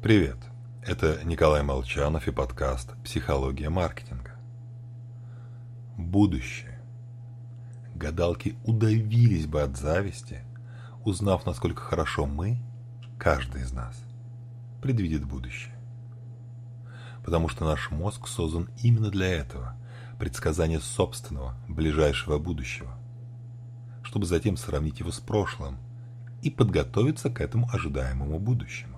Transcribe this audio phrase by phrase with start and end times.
[0.00, 0.36] Привет,
[0.84, 4.36] это Николай Молчанов и подкаст «Психология маркетинга».
[5.96, 6.80] Будущее.
[7.96, 10.44] Гадалки удавились бы от зависти,
[11.04, 12.62] узнав, насколько хорошо мы,
[13.18, 14.00] каждый из нас,
[14.80, 15.74] предвидит будущее.
[17.24, 19.74] Потому что наш мозг создан именно для этого–
[20.20, 22.96] предсказания собственного, ближайшего будущего,
[24.04, 25.76] чтобы затем сравнить его с прошлым
[26.40, 28.97] и подготовиться к этому ожидаемому будущему.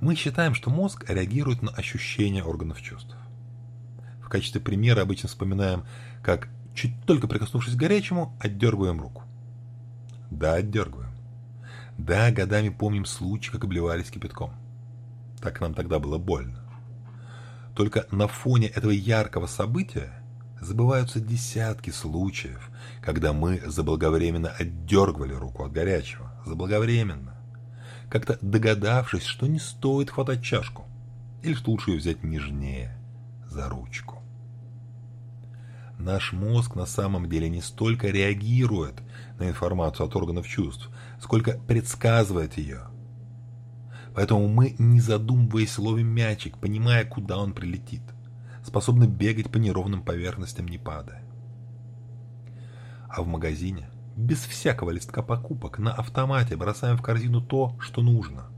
[0.00, 3.14] Мы считаем, что мозг реагирует на ощущения органов чувств.
[4.22, 5.84] В качестве примера обычно вспоминаем,
[6.22, 9.24] как, чуть только прикоснувшись к горячему, отдергиваем руку.
[10.30, 11.12] Да, отдергиваем.
[11.98, 14.52] Да, годами помним случаи, как обливались кипятком.
[15.42, 16.60] Так нам тогда было больно.
[17.74, 20.14] Только на фоне этого яркого события
[20.60, 22.70] забываются десятки случаев,
[23.02, 26.32] когда мы заблаговременно отдергивали руку от горячего.
[26.46, 27.39] Заблаговременно
[28.10, 30.84] как-то догадавшись, что не стоит хватать чашку,
[31.42, 32.98] или что лучше ее взять нежнее,
[33.46, 34.18] за ручку.
[35.96, 38.94] Наш мозг на самом деле не столько реагирует
[39.38, 42.88] на информацию от органов чувств, сколько предсказывает ее.
[44.14, 48.02] Поэтому мы, не задумываясь, ловим мячик, понимая, куда он прилетит,
[48.64, 51.22] способны бегать по неровным поверхностям, не падая.
[53.08, 53.88] А в магазине–
[54.20, 58.48] без всякого листка покупок, на автомате бросаем в корзину то, что нужно.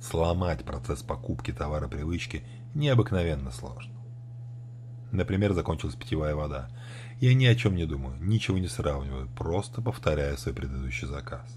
[0.00, 2.42] Сломать процесс покупки товара привычки
[2.74, 3.94] необыкновенно сложно.
[5.12, 6.68] Например, закончилась питьевая вода.
[7.20, 11.48] Я ни о чем не думаю, ничего не сравниваю, просто повторяю свой предыдущий заказ.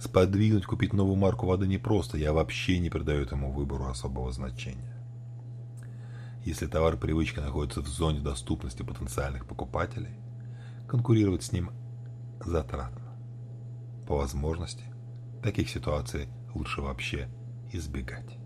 [0.00, 4.96] Сподвигнуть купить новую марку воды непросто, я вообще не придаю этому выбору особого значения.
[6.44, 10.16] Если товар привычки находится в зоне доступности потенциальных покупателей,
[10.88, 11.70] конкурировать с ним
[12.44, 13.12] затратно.
[14.06, 14.84] По возможности,
[15.42, 17.28] таких ситуаций лучше вообще
[17.72, 18.38] избегать.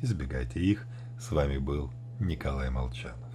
[0.00, 0.86] Избегайте их.
[1.18, 3.31] С вами был Николай Молчанов.